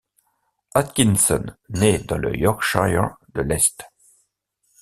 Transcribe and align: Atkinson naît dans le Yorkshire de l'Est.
Atkinson 0.73 1.55
naît 1.69 1.99
dans 1.99 2.17
le 2.17 2.35
Yorkshire 2.35 3.17
de 3.35 3.41
l'Est. 3.43 3.83